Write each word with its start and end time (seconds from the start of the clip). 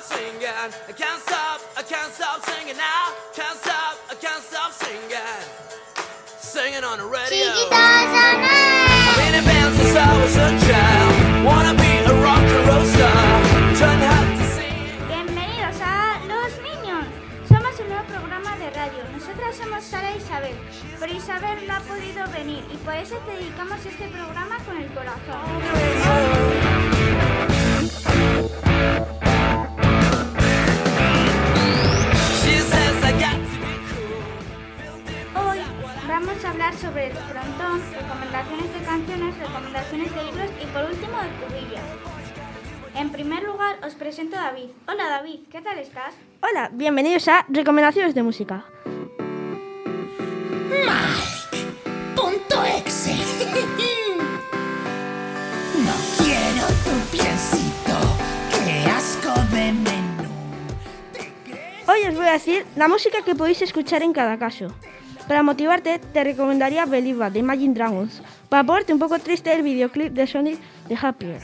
stop 0.00 0.18
singing. 0.18 0.42
I 0.42 0.92
can't 0.92 1.22
stop, 1.22 1.60
I 1.76 1.82
can't 1.82 2.12
stop 2.12 2.44
singing 2.46 2.76
now. 2.76 3.14
Can't 3.34 3.58
stop, 3.58 3.96
I 4.10 4.14
can't 4.14 4.42
stop 4.42 4.72
singing. 4.72 5.22
Singing 6.38 6.82
on 6.82 6.98
the 6.98 7.06
radio. 7.06 7.46
I've 7.70 9.16
been 9.16 9.34
in 9.38 9.44
band 9.44 9.76
since 9.76 9.94
I 9.94 10.10
was 10.18 10.36
a 10.36 10.50
child. 10.66 11.44
Wanna 11.46 11.74
be 11.78 11.92
a 12.10 12.14
rock 12.26 12.42
and 12.42 12.66
roll 12.66 12.84
star. 12.90 13.42
Trying 13.78 14.02
hard 14.10 14.38
to 14.38 14.44
sing. 14.56 14.90
Bienvenidos 15.06 15.78
a 15.80 16.18
Los 16.26 16.52
Minions. 16.66 17.06
Somos 17.46 17.78
un 17.78 17.88
nuevo 17.88 18.04
programa 18.08 18.56
de 18.56 18.70
radio. 18.70 19.02
Nosotras 19.12 19.54
somos 19.56 19.84
Sara 19.84 20.10
e 20.10 20.16
Isabel, 20.16 20.56
pero 20.98 21.12
Isabel 21.12 21.66
no 21.68 21.74
ha 21.74 21.80
podido 21.80 22.26
venir 22.32 22.64
y 22.72 22.76
por 22.78 22.94
eso 22.94 23.16
te 23.26 23.32
dedicamos 23.32 23.78
este 23.86 24.08
programa 24.08 24.58
con 24.64 24.76
el 24.76 24.90
corazón. 24.92 25.44
Frontón, 37.18 37.80
recomendaciones 37.92 38.74
de 38.74 38.80
canciones, 38.84 39.38
recomendaciones 39.38 40.14
de 40.14 40.24
libros 40.24 40.50
y 40.62 40.66
por 40.66 40.84
último 40.84 41.18
de 41.18 41.28
cubillas. 41.40 41.84
En 42.94 43.10
primer 43.10 43.42
lugar 43.42 43.78
os 43.84 43.94
presento 43.94 44.36
a 44.36 44.42
David. 44.42 44.70
Hola 44.86 45.08
David, 45.08 45.40
¿qué 45.50 45.60
tal 45.60 45.78
estás? 45.78 46.14
Hola, 46.40 46.70
bienvenidos 46.72 47.26
a 47.28 47.44
Recomendaciones 47.48 48.14
de 48.14 48.22
Música. 48.22 48.64
Punto 52.14 52.64
exe. 52.64 53.14
No 55.74 55.92
quiero 56.16 56.66
tu 56.84 56.94
piecito, 57.10 57.96
qué 58.64 58.88
asco 58.88 59.34
de 59.52 59.72
menú. 59.72 60.24
Hoy 61.88 62.06
os 62.08 62.14
voy 62.14 62.26
a 62.26 62.32
decir 62.32 62.64
la 62.76 62.86
música 62.86 63.22
que 63.22 63.34
podéis 63.34 63.60
escuchar 63.60 64.02
en 64.02 64.12
cada 64.12 64.38
caso. 64.38 64.68
Para 65.26 65.42
motivarte, 65.42 65.98
te 65.98 66.22
recomendaría 66.22 66.84
Believe 66.84 67.30
de 67.30 67.38
Imagine 67.38 67.74
Dragons. 67.74 68.20
Para 68.50 68.62
ponerte 68.62 68.92
un 68.92 68.98
poco 68.98 69.18
triste, 69.18 69.52
el 69.54 69.62
videoclip 69.62 70.12
de 70.12 70.26
Sonic 70.26 70.58
de 70.86 70.98
Happier. 71.00 71.40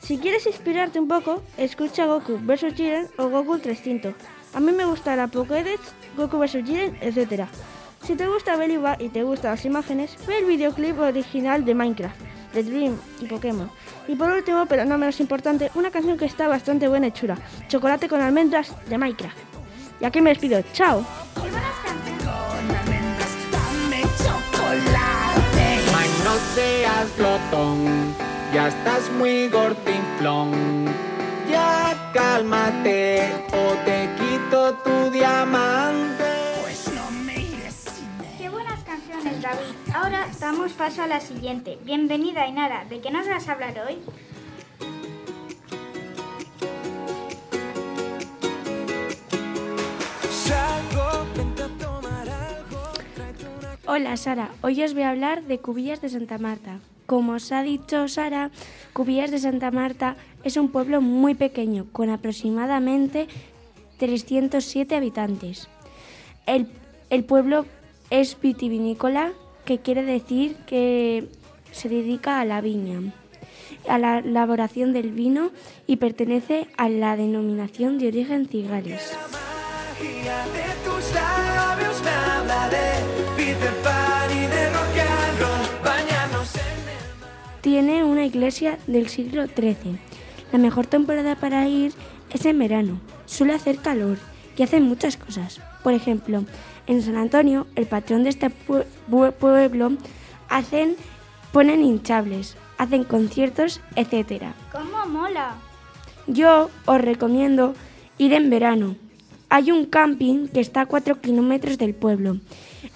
Si 0.00 0.18
quieres 0.18 0.46
inspirarte 0.46 0.98
un 0.98 1.06
poco, 1.06 1.42
escucha 1.56 2.06
Goku 2.06 2.38
vs 2.42 2.74
Jiren 2.74 3.08
o 3.16 3.28
Goku 3.28 3.58
300. 3.58 4.14
A 4.54 4.60
mí 4.60 4.72
me 4.72 4.86
gusta 4.86 5.14
la 5.14 5.28
Pokédex, 5.28 5.80
Goku 6.16 6.38
vs 6.38 6.64
Jiren, 6.64 6.98
etc. 7.00 7.44
Si 8.02 8.16
te 8.16 8.26
gusta 8.26 8.56
Believe 8.56 8.96
y 8.98 9.08
te 9.10 9.22
gustan 9.22 9.52
las 9.52 9.64
imágenes, 9.64 10.16
ve 10.26 10.38
el 10.38 10.46
videoclip 10.46 10.98
original 10.98 11.64
de 11.64 11.74
Minecraft, 11.74 12.20
de 12.54 12.64
Dream 12.64 12.96
y 13.20 13.26
Pokémon. 13.26 13.70
Y 14.08 14.16
por 14.16 14.30
último, 14.30 14.66
pero 14.66 14.84
no 14.84 14.98
menos 14.98 15.20
importante, 15.20 15.70
una 15.76 15.92
canción 15.92 16.18
que 16.18 16.24
está 16.24 16.48
bastante 16.48 16.88
buena 16.88 17.06
y 17.08 17.12
chula, 17.12 17.38
Chocolate 17.68 18.08
con 18.08 18.20
almendras 18.20 18.74
de 18.88 18.98
Minecraft. 18.98 19.38
Y 20.00 20.04
aquí 20.04 20.20
me 20.20 20.30
despido, 20.30 20.60
chao. 20.72 21.04
Seas 26.58 27.16
glotón, 27.16 28.14
ya 28.52 28.66
estás 28.66 29.08
muy 29.12 29.48
gordinflón. 29.48 30.86
Ya 31.48 32.10
cálmate 32.12 33.32
o 33.52 33.74
te 33.86 34.08
quito 34.18 34.74
tu 34.84 35.10
diamante. 35.10 36.24
Pues 36.62 36.92
no 36.92 37.10
me 37.24 37.34
iré 37.34 37.70
sin 37.70 38.10
él. 38.20 38.34
Qué 38.38 38.48
buenas 38.48 38.80
canciones 38.82 39.40
David. 39.40 39.74
Ahora 39.94 40.26
damos 40.40 40.72
paso 40.72 41.02
a 41.02 41.06
la 41.06 41.20
siguiente. 41.20 41.78
Bienvenida 41.84 42.42
Ainara. 42.42 42.84
¿De 42.86 43.00
qué 43.00 43.12
nos 43.12 43.28
vas 43.28 43.48
a 43.48 43.52
hablar 43.52 43.74
hoy? 43.86 43.98
Hola 53.98 54.16
Sara, 54.16 54.52
hoy 54.62 54.80
os 54.84 54.94
voy 54.94 55.02
a 55.02 55.10
hablar 55.10 55.42
de 55.42 55.58
Cubillas 55.58 56.00
de 56.00 56.08
Santa 56.08 56.38
Marta. 56.38 56.78
Como 57.06 57.32
os 57.32 57.50
ha 57.50 57.64
dicho 57.64 58.06
Sara, 58.06 58.52
Cubillas 58.92 59.32
de 59.32 59.40
Santa 59.40 59.72
Marta 59.72 60.14
es 60.44 60.56
un 60.56 60.68
pueblo 60.70 61.00
muy 61.00 61.34
pequeño, 61.34 61.86
con 61.90 62.08
aproximadamente 62.08 63.26
307 63.96 64.94
habitantes. 64.94 65.68
El, 66.46 66.68
el 67.10 67.24
pueblo 67.24 67.66
es 68.08 68.40
vitivinícola, 68.40 69.32
que 69.64 69.78
quiere 69.78 70.04
decir 70.04 70.54
que 70.64 71.28
se 71.72 71.88
dedica 71.88 72.38
a 72.38 72.44
la 72.44 72.60
viña, 72.60 73.00
a 73.88 73.98
la 73.98 74.20
elaboración 74.20 74.92
del 74.92 75.10
vino 75.10 75.50
y 75.88 75.96
pertenece 75.96 76.68
a 76.76 76.88
la 76.88 77.16
denominación 77.16 77.98
de 77.98 78.06
origen 78.06 78.46
Cigales. 78.46 79.18
Tiene 87.60 88.04
una 88.04 88.24
iglesia 88.24 88.78
del 88.86 89.08
siglo 89.08 89.46
XIII. 89.46 89.98
La 90.52 90.58
mejor 90.58 90.86
temporada 90.86 91.36
para 91.36 91.66
ir 91.68 91.92
es 92.30 92.44
en 92.46 92.58
verano. 92.58 93.00
Suele 93.26 93.54
hacer 93.54 93.78
calor 93.78 94.18
y 94.56 94.62
hacen 94.62 94.84
muchas 94.84 95.16
cosas. 95.16 95.60
Por 95.82 95.92
ejemplo, 95.92 96.44
en 96.86 97.02
San 97.02 97.16
Antonio, 97.16 97.66
el 97.74 97.86
patrón 97.86 98.22
de 98.24 98.30
este 98.30 98.48
pue- 98.48 98.86
pue- 99.10 99.32
pueblo, 99.32 99.92
hacen, 100.48 100.96
ponen 101.52 101.82
hinchables, 101.82 102.56
hacen 102.78 103.04
conciertos, 103.04 103.80
etc. 103.96 104.44
¿Cómo 104.72 105.06
mola? 105.06 105.54
Yo 106.26 106.70
os 106.86 107.00
recomiendo 107.00 107.74
ir 108.18 108.32
en 108.32 108.50
verano. 108.50 108.96
Hay 109.50 109.70
un 109.70 109.86
camping 109.86 110.46
que 110.48 110.60
está 110.60 110.82
a 110.82 110.86
4 110.86 111.20
kilómetros 111.20 111.78
del 111.78 111.94
pueblo. 111.94 112.36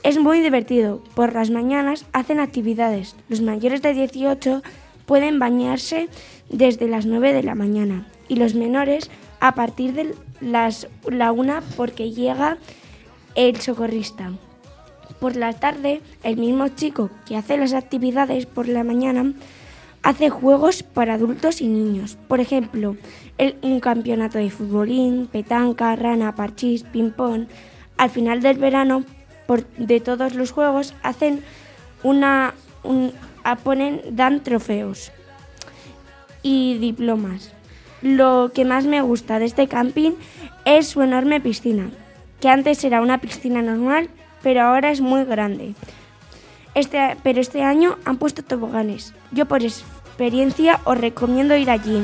Es 0.02 0.18
muy 0.18 0.40
divertido. 0.40 1.02
Por 1.14 1.32
las 1.34 1.50
mañanas 1.50 2.06
hacen 2.12 2.40
actividades. 2.40 3.14
Los 3.28 3.40
mayores 3.40 3.82
de 3.82 3.94
18 3.94 4.62
pueden 5.06 5.38
bañarse 5.38 6.08
desde 6.50 6.88
las 6.88 7.06
9 7.06 7.32
de 7.32 7.42
la 7.42 7.54
mañana 7.54 8.06
y 8.28 8.36
los 8.36 8.54
menores 8.54 9.10
a 9.40 9.54
partir 9.54 9.92
de 9.94 10.14
las, 10.40 10.88
la 11.06 11.32
1 11.32 11.60
porque 11.76 12.10
llega 12.10 12.58
el 13.34 13.60
socorrista. 13.60 14.32
Por 15.20 15.36
la 15.36 15.52
tarde, 15.52 16.00
el 16.24 16.36
mismo 16.36 16.66
chico 16.68 17.10
que 17.26 17.36
hace 17.36 17.56
las 17.56 17.74
actividades 17.74 18.46
por 18.46 18.66
la 18.68 18.82
mañana 18.82 19.32
hace 20.02 20.30
juegos 20.30 20.82
para 20.82 21.14
adultos 21.14 21.60
y 21.60 21.68
niños. 21.68 22.18
Por 22.26 22.40
ejemplo, 22.40 22.96
el- 23.38 23.56
un 23.62 23.78
campeonato 23.78 24.38
de 24.38 24.50
futbolín, 24.50 25.28
petanca, 25.30 25.94
rana, 25.94 26.34
parchís, 26.34 26.82
ping-pong. 26.82 27.46
Al 27.98 28.10
final 28.10 28.42
del 28.42 28.58
verano, 28.58 29.04
por- 29.52 29.66
de 29.76 30.00
todos 30.00 30.34
los 30.34 30.50
juegos, 30.50 30.94
hacen 31.02 31.42
una. 32.02 32.54
un- 32.84 33.12
ponen, 33.64 34.00
dan 34.12 34.42
trofeos 34.42 35.12
y 36.42 36.78
diplomas. 36.78 37.52
Lo 38.00 38.50
que 38.54 38.64
más 38.64 38.86
me 38.86 39.00
gusta 39.02 39.38
de 39.38 39.44
este 39.44 39.68
camping 39.68 40.12
es 40.64 40.88
su 40.88 41.02
enorme 41.02 41.40
piscina, 41.40 41.90
que 42.40 42.48
antes 42.48 42.82
era 42.84 43.00
una 43.02 43.18
piscina 43.18 43.60
normal, 43.60 44.08
pero 44.42 44.62
ahora 44.62 44.90
es 44.90 45.00
muy 45.00 45.24
grande. 45.24 45.74
Este, 46.74 47.16
pero 47.22 47.40
este 47.40 47.62
año 47.62 47.98
han 48.06 48.16
puesto 48.16 48.42
toboganes. 48.42 49.12
Yo 49.32 49.44
por 49.46 49.62
experiencia 49.62 50.80
os 50.84 50.96
recomiendo 50.98 51.54
ir 51.56 51.68
allí. 51.70 52.02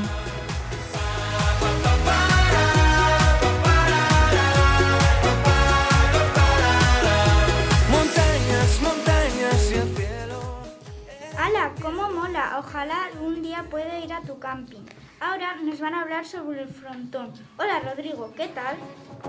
Ojalá 12.59 13.07
algún 13.07 13.43
día 13.43 13.65
pueda 13.69 13.99
ir 13.99 14.13
a 14.13 14.21
tu 14.21 14.39
camping. 14.39 14.85
Ahora 15.21 15.57
nos 15.57 15.81
van 15.81 15.95
a 15.95 16.03
hablar 16.03 16.25
sobre 16.25 16.63
el 16.63 16.69
frontón. 16.69 17.33
Hola 17.59 17.81
Rodrigo, 17.81 18.33
¿qué 18.37 18.47
tal? 18.49 18.77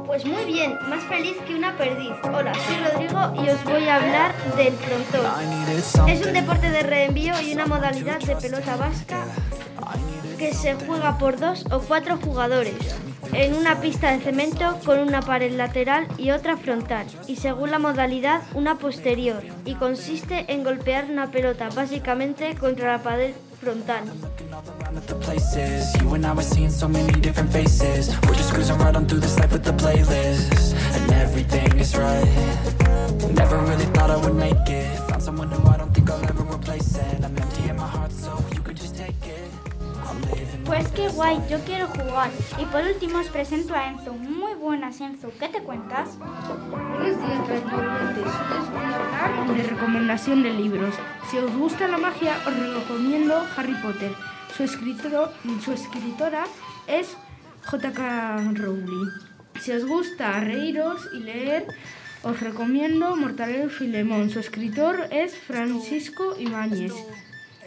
Pues 0.06 0.23
muy 0.25 0.45
bien, 0.45 0.77
más 0.88 1.03
feliz 1.06 1.35
que 1.47 1.56
una 1.56 1.75
perdiz. 1.75 2.13
Hola, 2.23 2.53
soy 2.53 2.77
Rodrigo 2.77 3.44
y 3.44 3.50
os 3.50 3.63
voy 3.63 3.88
a 3.88 3.95
hablar 3.95 4.35
del 4.56 4.73
frontón. 4.73 6.07
Es 6.07 6.23
un 6.23 6.33
deporte 6.33 6.69
de 6.69 6.83
reenvío 6.83 7.33
y 7.41 7.53
una 7.53 7.65
modalidad 7.65 8.19
de 8.19 8.35
pelota 8.35 8.75
vasca 8.75 9.25
que 10.38 10.53
se 10.53 10.75
juega 10.75 11.17
por 11.17 11.39
dos 11.39 11.65
o 11.71 11.79
cuatro 11.79 12.17
jugadores 12.17 12.75
en 13.33 13.55
una 13.55 13.79
pista 13.81 14.11
de 14.11 14.19
cemento 14.19 14.79
con 14.85 14.99
una 14.99 15.21
pared 15.21 15.51
lateral 15.55 16.07
y 16.17 16.31
otra 16.31 16.57
frontal 16.57 17.05
y 17.27 17.35
según 17.35 17.71
la 17.71 17.79
modalidad 17.79 18.41
una 18.53 18.77
posterior 18.77 19.43
y 19.65 19.75
consiste 19.75 20.45
en 20.51 20.63
golpear 20.63 21.05
una 21.09 21.31
pelota 21.31 21.69
básicamente 21.69 22.55
contra 22.55 22.97
la 22.97 23.03
pared 23.03 23.33
frontal. 23.59 24.03
Guay, 41.19 41.38
yo 41.50 41.60
quiero 41.66 41.88
jugar. 41.88 42.31
Y 42.57 42.66
por 42.68 42.81
último 42.81 43.19
os 43.19 43.27
presento 43.27 43.75
a 43.75 43.89
Enzo. 43.89 44.13
Muy 44.13 44.54
buenas, 44.54 45.01
Enzo. 45.01 45.30
¿Qué 45.38 45.50
te 45.50 45.62
cuentas? 45.62 46.18
Buenos 46.18 47.18
días, 47.18 47.45
radioyentes. 47.45 48.24
Hoy 48.24 48.57
os 48.57 48.71
voy 48.71 48.83
a 48.83 48.95
hablar 48.95 49.57
de 49.57 49.63
recomendación 49.63 50.44
de 50.44 50.51
libros. 50.51 50.95
Si 51.30 51.38
os 51.38 51.54
gusta 51.57 51.89
la 51.89 51.98
magia, 51.98 52.38
os 52.48 52.56
recomiendo 52.74 53.36
Harry 53.57 53.75
Potter. 53.83 54.13
Su, 54.56 54.63
escritor, 54.63 55.33
su 55.62 55.74
escritora 55.74 56.45
es 56.88 57.18
J.K. 57.66 58.54
Rowling. 58.54 59.10
Si 59.60 59.74
os 59.74 59.86
gusta 59.86 60.39
reíros 60.39 61.01
y 61.13 61.19
leer, 61.19 61.68
os 62.24 62.39
recomiendo 62.39 63.18
Mortadelo 63.18 63.69
Filemón. 63.69 64.30
Su 64.30 64.39
escritor 64.39 65.10
es 65.12 65.38
Francisco 65.38 66.38
Ibáñez. 66.39 66.94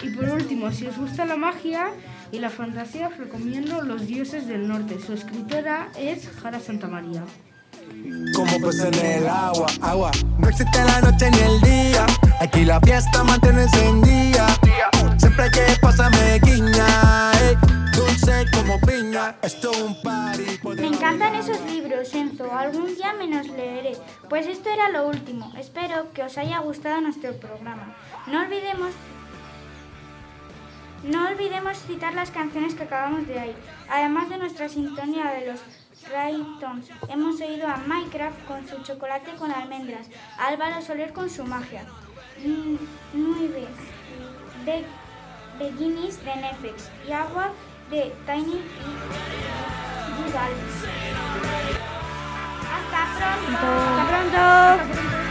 Y 0.00 0.08
por 0.16 0.30
último, 0.30 0.72
si 0.72 0.86
os 0.86 0.96
gusta 0.96 1.26
la 1.26 1.36
magia 1.36 1.90
y 2.32 2.38
la 2.38 2.48
fantasía, 2.50 3.08
os 3.08 3.18
recomiendo 3.18 3.82
Los 3.82 4.06
dioses 4.06 4.48
del 4.48 4.66
norte. 4.66 4.98
Su 4.98 5.12
escritora 5.12 5.88
es 5.96 6.28
Jara 6.42 6.58
Santamaría. 6.58 7.22
Como 8.34 8.58
pues 8.58 8.80
en 8.80 8.94
el 8.94 9.28
agua, 9.28 9.66
agua. 9.82 10.10
No 10.38 10.48
existe 10.48 10.82
la 10.82 11.00
noche 11.02 11.30
ni 11.30 11.38
el 11.38 11.60
día. 11.60 12.06
Aquí 12.40 12.64
la 12.64 12.80
fiesta 12.80 13.22
mantiene 13.22 13.64
encendida. 13.64 14.46
Siempre 15.18 15.50
que 15.50 15.76
pasa 15.80 16.08
me 16.10 16.38
guiña. 16.38 17.32
ey, 17.42 17.56
dulce 17.94 18.46
como 18.52 18.80
piña. 18.80 19.36
Esto 19.42 19.70
es 19.72 19.82
un 19.82 20.02
party. 20.02 20.58
Me 20.80 20.86
encantan 20.86 21.34
esos 21.34 21.60
libros, 21.66 22.14
Enzo. 22.14 22.50
Algún 22.56 22.94
día 22.94 23.12
me 23.12 23.26
los 23.26 23.46
leeré. 23.48 23.92
Pues 24.30 24.46
esto 24.46 24.70
era 24.70 24.88
lo 24.88 25.06
último. 25.06 25.52
Espero 25.58 26.10
que 26.14 26.22
os 26.22 26.38
haya 26.38 26.60
gustado 26.60 27.00
nuestro 27.02 27.34
programa. 27.34 27.94
No 28.26 28.40
olvidemos 28.40 28.92
no 31.04 31.28
olvidemos 31.28 31.78
citar 31.78 32.14
las 32.14 32.30
canciones 32.30 32.74
que 32.74 32.84
acabamos 32.84 33.26
de 33.26 33.38
oír. 33.38 33.56
Además 33.88 34.28
de 34.28 34.38
nuestra 34.38 34.68
sintonía 34.68 35.30
de 35.32 35.46
los 35.46 35.60
Raytons, 36.10 36.90
hemos 37.08 37.40
oído 37.40 37.68
a 37.68 37.76
Minecraft 37.76 38.44
con 38.46 38.66
su 38.66 38.82
chocolate 38.82 39.32
con 39.38 39.50
almendras, 39.50 40.08
a 40.38 40.48
Álvaro 40.48 40.82
Soler 40.82 41.12
con 41.12 41.30
su 41.30 41.44
magia, 41.44 41.84
Nueve 43.12 43.66
de 44.64 44.84
Beginnings 45.58 46.24
de 46.24 46.36
Netflix 46.36 46.90
y 47.06 47.12
Agua 47.12 47.50
de 47.90 48.12
Tiny 48.26 48.54
y. 48.54 48.62
Hasta 52.72 53.02
pronto. 53.18 53.66
Hasta 54.00 54.88
pronto. 54.88 55.21